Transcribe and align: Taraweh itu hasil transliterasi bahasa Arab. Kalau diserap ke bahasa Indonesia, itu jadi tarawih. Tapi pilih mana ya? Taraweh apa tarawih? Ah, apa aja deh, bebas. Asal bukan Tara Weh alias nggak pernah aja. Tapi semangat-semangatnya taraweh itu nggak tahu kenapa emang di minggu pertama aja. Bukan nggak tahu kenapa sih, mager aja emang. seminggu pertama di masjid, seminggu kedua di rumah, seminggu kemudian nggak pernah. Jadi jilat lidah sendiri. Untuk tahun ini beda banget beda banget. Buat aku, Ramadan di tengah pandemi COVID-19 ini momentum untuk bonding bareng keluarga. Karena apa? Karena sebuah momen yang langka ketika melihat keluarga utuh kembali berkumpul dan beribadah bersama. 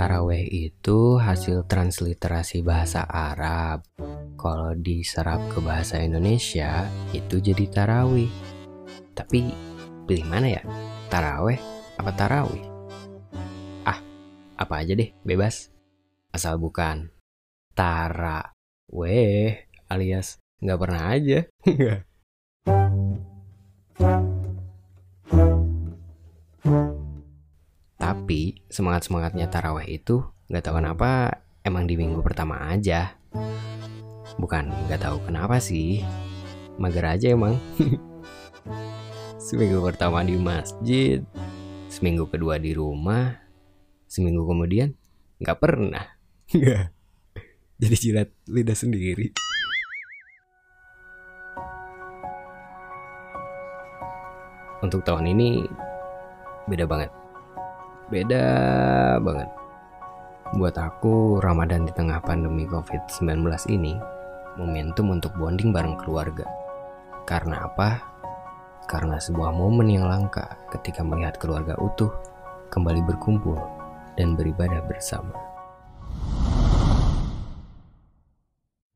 Taraweh 0.00 0.48
itu 0.48 1.20
hasil 1.20 1.68
transliterasi 1.68 2.64
bahasa 2.64 3.04
Arab. 3.04 3.84
Kalau 4.40 4.72
diserap 4.72 5.44
ke 5.52 5.60
bahasa 5.60 6.00
Indonesia, 6.00 6.88
itu 7.12 7.36
jadi 7.36 7.68
tarawih. 7.68 8.32
Tapi 9.12 9.52
pilih 10.08 10.24
mana 10.24 10.56
ya? 10.56 10.64
Taraweh 11.12 11.60
apa 12.00 12.16
tarawih? 12.16 12.64
Ah, 13.84 14.00
apa 14.56 14.80
aja 14.80 14.96
deh, 14.96 15.12
bebas. 15.20 15.68
Asal 16.32 16.56
bukan 16.56 17.12
Tara 17.76 18.56
Weh 18.88 19.68
alias 19.92 20.39
nggak 20.60 20.80
pernah 20.80 21.02
aja. 21.08 21.48
Tapi 28.00 28.64
semangat-semangatnya 28.68 29.48
taraweh 29.48 29.88
itu 29.88 30.20
nggak 30.52 30.64
tahu 30.64 30.80
kenapa 30.80 31.40
emang 31.64 31.88
di 31.88 31.96
minggu 31.96 32.20
pertama 32.20 32.68
aja. 32.68 33.16
Bukan 34.36 34.72
nggak 34.88 35.00
tahu 35.00 35.20
kenapa 35.24 35.60
sih, 35.60 36.04
mager 36.76 37.04
aja 37.08 37.32
emang. 37.32 37.56
seminggu 39.50 39.80
pertama 39.82 40.22
di 40.22 40.36
masjid, 40.36 41.24
seminggu 41.90 42.28
kedua 42.28 42.60
di 42.60 42.76
rumah, 42.76 43.34
seminggu 44.06 44.46
kemudian 44.46 44.94
nggak 45.40 45.58
pernah. 45.58 46.04
Jadi 47.80 47.96
jilat 47.96 48.28
lidah 48.46 48.76
sendiri. 48.76 49.49
Untuk 54.80 55.04
tahun 55.04 55.30
ini 55.30 55.64
beda 56.66 56.88
banget 56.88 57.20
beda 58.10 58.44
banget. 59.22 59.48
Buat 60.58 60.74
aku, 60.82 61.38
Ramadan 61.38 61.86
di 61.86 61.94
tengah 61.94 62.18
pandemi 62.18 62.66
COVID-19 62.66 63.46
ini 63.70 63.94
momentum 64.58 65.14
untuk 65.14 65.30
bonding 65.38 65.70
bareng 65.70 65.94
keluarga. 66.02 66.42
Karena 67.22 67.70
apa? 67.70 68.02
Karena 68.90 69.22
sebuah 69.22 69.54
momen 69.54 69.86
yang 69.86 70.10
langka 70.10 70.58
ketika 70.74 71.06
melihat 71.06 71.38
keluarga 71.38 71.78
utuh 71.78 72.10
kembali 72.74 73.06
berkumpul 73.06 73.54
dan 74.18 74.34
beribadah 74.34 74.82
bersama. 74.90 75.49